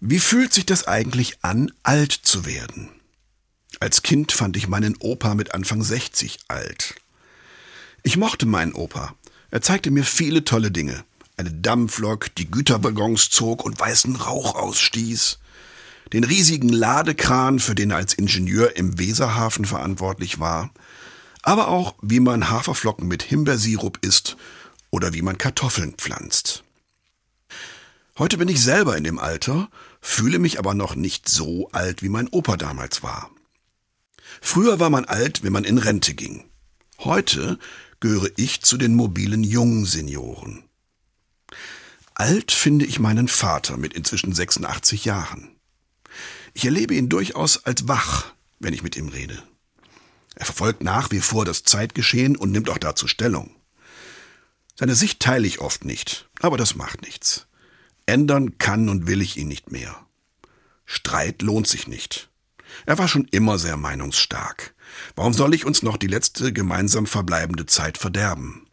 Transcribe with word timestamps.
Wie 0.00 0.20
fühlt 0.20 0.54
sich 0.54 0.64
das 0.64 0.86
eigentlich 0.86 1.38
an, 1.42 1.72
alt 1.82 2.12
zu 2.12 2.46
werden? 2.46 2.88
Als 3.80 4.02
Kind 4.02 4.30
fand 4.30 4.56
ich 4.56 4.68
meinen 4.68 4.96
Opa 5.00 5.34
mit 5.34 5.54
Anfang 5.54 5.82
60 5.82 6.38
alt. 6.46 6.94
Ich 8.04 8.16
mochte 8.16 8.46
meinen 8.46 8.74
Opa. 8.74 9.14
Er 9.50 9.60
zeigte 9.60 9.90
mir 9.90 10.04
viele 10.04 10.44
tolle 10.44 10.70
Dinge. 10.70 11.04
Eine 11.36 11.50
Dampflok, 11.50 12.34
die 12.36 12.48
Güterwaggons 12.48 13.30
zog 13.30 13.64
und 13.64 13.78
weißen 13.78 14.14
Rauch 14.16 14.54
ausstieß. 14.54 15.38
Den 16.12 16.24
riesigen 16.24 16.68
Ladekran, 16.68 17.58
für 17.58 17.74
den 17.74 17.90
er 17.90 17.96
als 17.96 18.14
Ingenieur 18.14 18.76
im 18.76 18.98
Weserhafen 18.98 19.64
verantwortlich 19.64 20.38
war. 20.38 20.70
Aber 21.42 21.68
auch, 21.68 21.94
wie 22.02 22.20
man 22.20 22.50
Haferflocken 22.50 23.08
mit 23.08 23.24
Himbeersirup 23.24 23.98
isst 24.02 24.36
oder 24.90 25.12
wie 25.12 25.22
man 25.22 25.38
Kartoffeln 25.38 25.94
pflanzt. 25.94 26.62
Heute 28.18 28.36
bin 28.36 28.48
ich 28.48 28.60
selber 28.60 28.96
in 28.96 29.04
dem 29.04 29.20
Alter, 29.20 29.68
fühle 30.00 30.38
mich 30.38 30.58
aber 30.58 30.74
noch 30.74 30.94
nicht 30.94 31.28
so 31.28 31.70
alt, 31.70 32.02
wie 32.02 32.08
mein 32.08 32.28
Opa 32.28 32.56
damals 32.56 33.02
war. 33.02 33.30
Früher 34.40 34.78
war 34.80 34.90
man 34.90 35.04
alt, 35.04 35.42
wenn 35.42 35.52
man 35.52 35.64
in 35.64 35.78
Rente 35.78 36.14
ging. 36.14 36.44
Heute 36.98 37.58
gehöre 38.00 38.30
ich 38.36 38.62
zu 38.62 38.76
den 38.76 38.94
mobilen 38.94 39.42
jungen 39.42 39.84
Senioren. 39.84 40.64
Alt 42.14 42.52
finde 42.52 42.84
ich 42.84 42.98
meinen 42.98 43.28
Vater 43.28 43.76
mit 43.76 43.94
inzwischen 43.94 44.32
86 44.32 45.04
Jahren. 45.04 45.56
Ich 46.54 46.64
erlebe 46.64 46.94
ihn 46.94 47.08
durchaus 47.08 47.64
als 47.64 47.86
wach, 47.86 48.32
wenn 48.58 48.74
ich 48.74 48.82
mit 48.82 48.96
ihm 48.96 49.08
rede. 49.08 49.42
Er 50.34 50.44
verfolgt 50.44 50.82
nach 50.82 51.10
wie 51.10 51.20
vor 51.20 51.44
das 51.44 51.64
Zeitgeschehen 51.64 52.36
und 52.36 52.52
nimmt 52.52 52.70
auch 52.70 52.78
dazu 52.78 53.08
Stellung. 53.08 53.54
Seine 54.76 54.94
Sicht 54.94 55.18
teile 55.20 55.46
ich 55.46 55.60
oft 55.60 55.84
nicht, 55.84 56.28
aber 56.40 56.56
das 56.56 56.76
macht 56.76 57.02
nichts. 57.02 57.47
Ändern 58.08 58.58
kann 58.58 58.88
und 58.88 59.06
will 59.06 59.20
ich 59.20 59.36
ihn 59.36 59.48
nicht 59.48 59.70
mehr. 59.70 59.94
Streit 60.84 61.42
lohnt 61.42 61.68
sich 61.68 61.86
nicht. 61.86 62.30
Er 62.86 62.98
war 62.98 63.08
schon 63.08 63.26
immer 63.30 63.58
sehr 63.58 63.76
meinungsstark. 63.76 64.74
Warum 65.14 65.34
soll 65.34 65.54
ich 65.54 65.64
uns 65.64 65.82
noch 65.82 65.96
die 65.96 66.06
letzte 66.06 66.52
gemeinsam 66.52 67.06
verbleibende 67.06 67.66
Zeit 67.66 67.98
verderben? 67.98 68.66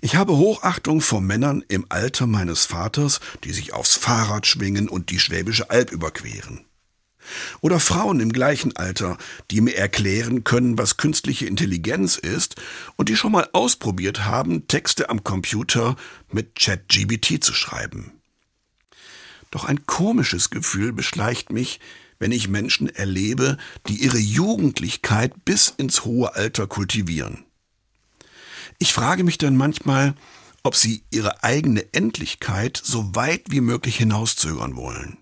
Ich 0.00 0.16
habe 0.16 0.36
Hochachtung 0.36 1.00
vor 1.00 1.20
Männern 1.20 1.64
im 1.68 1.86
Alter 1.88 2.26
meines 2.26 2.66
Vaters, 2.66 3.20
die 3.44 3.52
sich 3.52 3.72
aufs 3.72 3.96
Fahrrad 3.96 4.46
schwingen 4.46 4.88
und 4.88 5.10
die 5.10 5.20
Schwäbische 5.20 5.70
Alb 5.70 5.92
überqueren. 5.92 6.66
Oder 7.60 7.80
Frauen 7.80 8.20
im 8.20 8.32
gleichen 8.32 8.76
Alter, 8.76 9.18
die 9.50 9.60
mir 9.60 9.76
erklären 9.76 10.44
können, 10.44 10.78
was 10.78 10.96
künstliche 10.96 11.46
Intelligenz 11.46 12.16
ist 12.16 12.56
und 12.96 13.08
die 13.08 13.16
schon 13.16 13.32
mal 13.32 13.48
ausprobiert 13.52 14.24
haben, 14.24 14.66
Texte 14.68 15.10
am 15.10 15.24
Computer 15.24 15.96
mit 16.30 16.56
ChatGBT 16.56 17.42
zu 17.42 17.54
schreiben. 17.54 18.12
Doch 19.50 19.64
ein 19.64 19.86
komisches 19.86 20.50
Gefühl 20.50 20.92
beschleicht 20.92 21.52
mich, 21.52 21.78
wenn 22.18 22.32
ich 22.32 22.48
Menschen 22.48 22.88
erlebe, 22.88 23.58
die 23.88 23.96
ihre 23.96 24.18
Jugendlichkeit 24.18 25.44
bis 25.44 25.68
ins 25.76 26.04
hohe 26.04 26.34
Alter 26.34 26.66
kultivieren. 26.66 27.44
Ich 28.78 28.92
frage 28.92 29.24
mich 29.24 29.38
dann 29.38 29.56
manchmal, 29.56 30.14
ob 30.62 30.76
sie 30.76 31.02
ihre 31.10 31.42
eigene 31.42 31.92
Endlichkeit 31.92 32.80
so 32.82 33.14
weit 33.14 33.42
wie 33.48 33.60
möglich 33.60 33.96
hinauszögern 33.96 34.76
wollen 34.76 35.21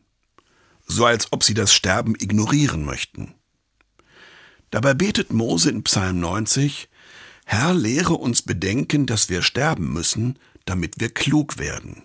so 0.91 1.06
als 1.06 1.33
ob 1.33 1.44
sie 1.44 1.55
das 1.55 1.72
Sterben 1.72 2.14
ignorieren 2.14 2.84
möchten. 2.84 3.34
Dabei 4.70 4.94
betet 4.94 5.33
Mose 5.33 5.70
in 5.70 5.83
Psalm 5.84 6.20
90, 6.20 6.88
Herr, 7.44 7.74
lehre 7.74 8.14
uns 8.14 8.42
bedenken, 8.42 9.06
dass 9.06 9.28
wir 9.28 9.42
sterben 9.42 9.92
müssen, 9.92 10.38
damit 10.64 11.00
wir 11.00 11.12
klug 11.12 11.58
werden. 11.58 12.02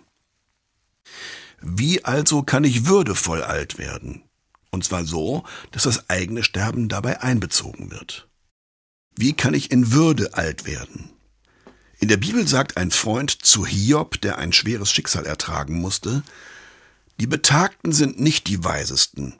Wie 1.61 2.03
also 2.03 2.44
kann 2.44 2.63
ich 2.63 2.86
würdevoll 2.86 3.44
alt 3.44 3.78
werden? 3.78 4.23
Und 4.72 4.83
zwar 4.83 5.06
so, 5.06 5.44
dass 5.72 5.83
das 5.83 6.09
eigene 6.09 6.44
Sterben 6.44 6.89
dabei 6.89 7.22
einbezogen 7.22 7.91
wird. 7.91 8.28
Wie 9.16 9.33
kann 9.33 9.53
ich 9.53 9.72
in 9.72 9.91
Würde 9.91 10.34
alt 10.34 10.66
werden? 10.66 11.12
In 12.00 12.07
der 12.07 12.18
Bibel 12.18 12.47
sagt 12.47 12.75
ein 12.75 12.91
Freund 12.91 13.31
zu 13.31 13.66
Hiob, 13.66 14.19
der 14.22 14.38
ein 14.38 14.51
schweres 14.51 14.91
Schicksal 14.91 15.25
ertragen 15.25 15.79
musste, 15.79 16.24
die 17.20 17.28
Betagten 17.28 17.92
sind 17.92 18.20
nicht 18.20 18.48
die 18.48 18.64
Weisesten, 18.64 19.36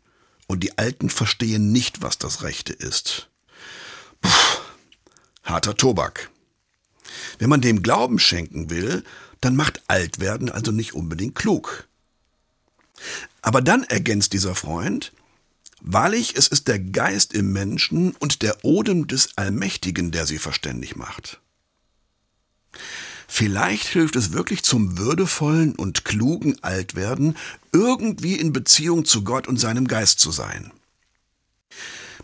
und 0.48 0.62
die 0.62 0.78
Alten 0.78 1.10
verstehen 1.10 1.72
nicht, 1.72 2.02
was 2.02 2.18
das 2.18 2.44
Rechte 2.44 2.74
ist. 2.74 3.30
Puh, 4.22 4.30
harter 5.44 5.76
Tobak. 5.76 6.30
Wenn 7.40 7.50
man 7.50 7.62
dem 7.62 7.82
Glauben 7.82 8.20
schenken 8.20 8.70
will, 8.70 9.04
dann 9.42 9.56
macht 9.56 9.84
Altwerden 9.88 10.50
also 10.50 10.72
nicht 10.72 10.94
unbedingt 10.94 11.36
klug. 11.36 11.88
Aber 13.42 13.62
dann 13.62 13.84
ergänzt 13.84 14.34
dieser 14.34 14.56
Freund, 14.56 15.12
Wahrlich, 15.88 16.36
es 16.36 16.48
ist 16.48 16.68
der 16.68 16.80
Geist 16.80 17.34
im 17.34 17.54
Menschen 17.54 18.16
und 18.16 18.42
der 18.42 18.66
Odem 18.66 19.06
des 19.06 19.38
Allmächtigen, 19.38 20.10
der 20.10 20.26
sie 20.26 20.40
verständig 20.40 20.96
macht. 20.96 21.42
Vielleicht 23.28 23.88
hilft 23.88 24.16
es 24.16 24.34
wirklich 24.34 24.64
zum 24.64 24.98
würdevollen 24.98 25.76
und 25.76 26.06
klugen 26.06 26.62
Altwerden, 26.64 27.36
irgendwie 27.72 28.36
in 28.36 28.54
Beziehung 28.54 29.06
zu 29.06 29.24
Gott 29.24 29.48
und 29.48 29.58
seinem 29.58 29.88
Geist 29.88 30.20
zu 30.20 30.32
sein. 30.32 30.72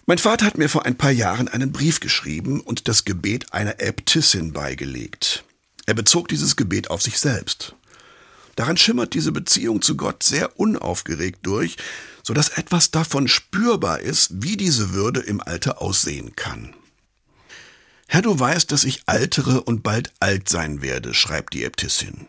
Mein 0.06 0.18
Vater 0.18 0.46
hat 0.46 0.58
mir 0.58 0.70
vor 0.70 0.86
ein 0.86 0.98
paar 0.98 1.12
Jahren 1.12 1.48
einen 1.48 1.72
Brief 1.72 2.00
geschrieben 2.00 2.62
und 2.62 2.88
das 2.88 3.06
Gebet 3.06 3.54
einer 3.54 3.80
Äbtissin 3.80 4.52
beigelegt. 4.52 5.44
Er 5.86 5.94
bezog 5.94 6.28
dieses 6.28 6.56
Gebet 6.56 6.90
auf 6.90 7.02
sich 7.02 7.20
selbst. 7.20 7.76
Daran 8.56 8.78
schimmert 8.78 9.14
diese 9.14 9.32
Beziehung 9.32 9.82
zu 9.82 9.96
Gott 9.96 10.24
sehr 10.24 10.60
unaufgeregt 10.60 11.40
durch, 11.44 11.78
so 12.24 12.34
dass 12.34 12.50
etwas 12.50 12.92
davon 12.92 13.28
spürbar 13.28 14.00
ist, 14.00 14.44
wie 14.44 14.58
diese 14.58 14.94
Würde 14.94 15.22
im 15.22 15.42
Alter 15.42 15.82
aussehen 15.82 16.36
kann. 16.36 16.74
Herr, 18.14 18.22
du 18.22 18.38
weißt, 18.38 18.70
dass 18.74 18.84
ich 18.84 19.04
altere 19.06 19.62
und 19.62 19.84
bald 19.84 20.12
alt 20.20 20.50
sein 20.50 20.82
werde, 20.82 21.14
schreibt 21.14 21.54
die 21.54 21.64
Äbtissin. 21.64 22.28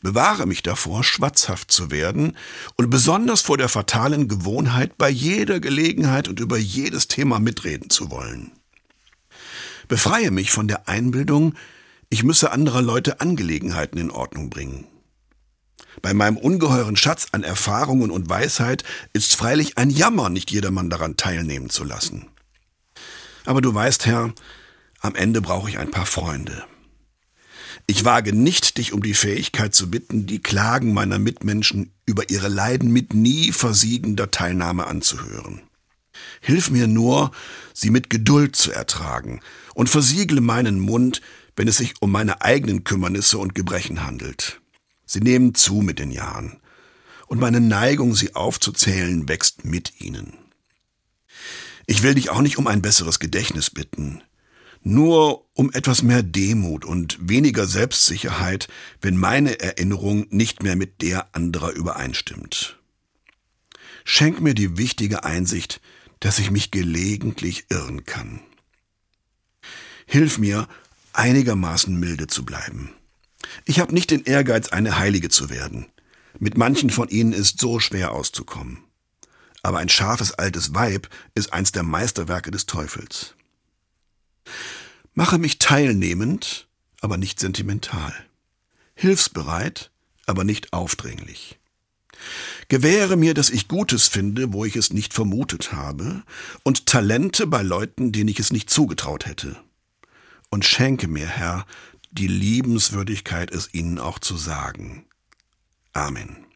Bewahre 0.00 0.46
mich 0.46 0.62
davor, 0.62 1.02
schwatzhaft 1.02 1.72
zu 1.72 1.90
werden 1.90 2.36
und 2.76 2.88
besonders 2.88 3.40
vor 3.40 3.58
der 3.58 3.68
fatalen 3.68 4.28
Gewohnheit, 4.28 4.96
bei 4.98 5.10
jeder 5.10 5.58
Gelegenheit 5.58 6.28
und 6.28 6.38
über 6.38 6.56
jedes 6.56 7.08
Thema 7.08 7.40
mitreden 7.40 7.90
zu 7.90 8.12
wollen. 8.12 8.52
Befreie 9.88 10.30
mich 10.30 10.52
von 10.52 10.68
der 10.68 10.88
Einbildung, 10.88 11.56
ich 12.08 12.22
müsse 12.22 12.52
anderer 12.52 12.80
Leute 12.80 13.20
Angelegenheiten 13.20 13.98
in 13.98 14.12
Ordnung 14.12 14.50
bringen. 14.50 14.86
Bei 16.00 16.14
meinem 16.14 16.36
ungeheuren 16.36 16.94
Schatz 16.94 17.26
an 17.32 17.42
Erfahrungen 17.42 18.12
und 18.12 18.28
Weisheit 18.28 18.84
ist 19.14 19.34
freilich 19.34 19.78
ein 19.78 19.90
Jammer, 19.90 20.30
nicht 20.30 20.52
jedermann 20.52 20.90
daran 20.90 21.16
teilnehmen 21.16 21.70
zu 21.70 21.82
lassen. 21.82 22.28
Aber 23.44 23.60
du 23.60 23.74
weißt, 23.74 24.06
Herr, 24.06 24.32
am 25.02 25.16
Ende 25.16 25.40
brauche 25.42 25.68
ich 25.68 25.78
ein 25.78 25.90
paar 25.90 26.06
Freunde. 26.06 26.64
Ich 27.86 28.04
wage 28.04 28.32
nicht, 28.32 28.78
dich 28.78 28.92
um 28.92 29.02
die 29.02 29.14
Fähigkeit 29.14 29.74
zu 29.74 29.90
bitten, 29.90 30.26
die 30.26 30.40
Klagen 30.40 30.94
meiner 30.94 31.18
Mitmenschen 31.18 31.92
über 32.06 32.30
ihre 32.30 32.48
Leiden 32.48 32.92
mit 32.92 33.12
nie 33.12 33.50
versiegender 33.50 34.30
Teilnahme 34.30 34.86
anzuhören. 34.86 35.62
Hilf 36.40 36.70
mir 36.70 36.86
nur, 36.86 37.32
sie 37.74 37.90
mit 37.90 38.10
Geduld 38.10 38.54
zu 38.54 38.70
ertragen 38.70 39.40
und 39.74 39.90
versiegle 39.90 40.40
meinen 40.40 40.78
Mund, 40.78 41.20
wenn 41.56 41.66
es 41.66 41.78
sich 41.78 41.94
um 42.00 42.12
meine 42.12 42.42
eigenen 42.42 42.84
Kümmernisse 42.84 43.38
und 43.38 43.56
Gebrechen 43.56 44.04
handelt. 44.04 44.60
Sie 45.04 45.20
nehmen 45.20 45.54
zu 45.54 45.76
mit 45.76 45.98
den 45.98 46.12
Jahren, 46.12 46.60
und 47.26 47.40
meine 47.40 47.60
Neigung, 47.60 48.14
sie 48.14 48.34
aufzuzählen, 48.34 49.28
wächst 49.28 49.64
mit 49.64 50.00
ihnen. 50.00 50.34
Ich 51.86 52.02
will 52.02 52.14
dich 52.14 52.30
auch 52.30 52.42
nicht 52.42 52.58
um 52.58 52.66
ein 52.66 52.82
besseres 52.82 53.18
Gedächtnis 53.18 53.70
bitten 53.70 54.22
nur 54.82 55.46
um 55.54 55.72
etwas 55.72 56.02
mehr 56.02 56.22
Demut 56.22 56.84
und 56.84 57.16
weniger 57.20 57.66
Selbstsicherheit, 57.66 58.68
wenn 59.00 59.16
meine 59.16 59.60
Erinnerung 59.60 60.26
nicht 60.30 60.62
mehr 60.62 60.76
mit 60.76 61.02
der 61.02 61.34
anderer 61.34 61.70
übereinstimmt. 61.70 62.78
Schenk 64.04 64.40
mir 64.40 64.54
die 64.54 64.76
wichtige 64.78 65.24
Einsicht, 65.24 65.80
dass 66.20 66.38
ich 66.38 66.50
mich 66.50 66.70
gelegentlich 66.70 67.66
irren 67.68 68.04
kann. 68.04 68.40
Hilf 70.06 70.38
mir, 70.38 70.68
einigermaßen 71.12 71.98
milde 71.98 72.26
zu 72.26 72.44
bleiben. 72.44 72.90
Ich 73.64 73.80
habe 73.80 73.94
nicht 73.94 74.10
den 74.10 74.24
Ehrgeiz, 74.24 74.68
eine 74.68 74.98
Heilige 74.98 75.28
zu 75.28 75.50
werden. 75.50 75.86
Mit 76.38 76.56
manchen 76.56 76.90
von 76.90 77.08
ihnen 77.08 77.32
ist 77.32 77.60
so 77.60 77.80
schwer 77.80 78.12
auszukommen. 78.12 78.78
Aber 79.62 79.78
ein 79.78 79.88
scharfes 79.88 80.32
altes 80.32 80.74
Weib 80.74 81.08
ist 81.34 81.52
eins 81.52 81.72
der 81.72 81.82
Meisterwerke 81.82 82.50
des 82.50 82.66
Teufels. 82.66 83.34
Mache 85.14 85.38
mich 85.38 85.58
teilnehmend, 85.58 86.66
aber 87.00 87.18
nicht 87.18 87.38
sentimental. 87.38 88.14
Hilfsbereit, 88.94 89.90
aber 90.26 90.44
nicht 90.44 90.72
aufdringlich. 90.72 91.58
Gewähre 92.68 93.16
mir, 93.16 93.34
dass 93.34 93.50
ich 93.50 93.68
Gutes 93.68 94.08
finde, 94.08 94.52
wo 94.52 94.64
ich 94.64 94.76
es 94.76 94.92
nicht 94.92 95.12
vermutet 95.12 95.72
habe, 95.72 96.22
und 96.62 96.86
Talente 96.86 97.46
bei 97.46 97.62
Leuten, 97.62 98.12
denen 98.12 98.28
ich 98.28 98.38
es 98.38 98.52
nicht 98.52 98.70
zugetraut 98.70 99.26
hätte. 99.26 99.56
Und 100.48 100.64
schenke 100.64 101.08
mir, 101.08 101.26
Herr, 101.26 101.66
die 102.10 102.28
Liebenswürdigkeit, 102.28 103.50
es 103.50 103.74
ihnen 103.74 103.98
auch 103.98 104.18
zu 104.18 104.36
sagen. 104.36 105.04
Amen. 105.92 106.46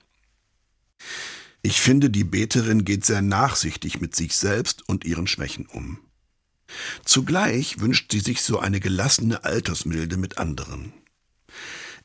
Ich 1.63 1.81
finde, 1.81 2.11
die 2.11 2.25
Beterin 2.25 2.85
geht 2.85 3.05
sehr 3.05 3.23
nachsichtig 3.23 4.01
mit 4.01 4.15
sich 4.15 4.37
selbst 4.37 4.89
und 4.89 5.05
ihren 5.05 5.27
Schwächen 5.27 5.67
um. 5.67 5.99
Zugleich 7.05 7.81
wünscht 7.81 8.13
sie 8.13 8.21
sich 8.21 8.43
so 8.43 8.59
eine 8.59 8.81
gelassene 8.81 9.45
Altersmilde 9.45 10.17
mit 10.17 10.39
anderen. 10.39 10.93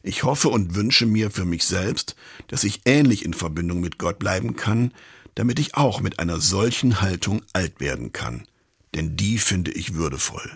Ich 0.04 0.24
hoffe 0.24 0.50
und 0.50 0.76
wünsche 0.76 1.06
mir 1.06 1.30
für 1.30 1.46
mich 1.46 1.64
selbst, 1.64 2.16
dass 2.48 2.64
ich 2.64 2.82
ähnlich 2.86 3.24
in 3.24 3.34
Verbindung 3.34 3.82
mit 3.82 4.00
Gott 4.00 4.20
bleiben 4.20 4.56
kann, 4.56 4.94
damit 5.36 5.60
ich 5.60 5.76
auch 5.76 6.02
mit 6.02 6.20
einer 6.20 6.40
solchen 6.40 7.02
Haltung 7.02 7.44
alt 7.54 7.80
werden 7.80 8.12
kann, 8.12 8.48
denn 8.96 9.16
die 9.16 9.38
finde 9.38 9.72
ich 9.72 9.94
würdevoll. 9.94 10.52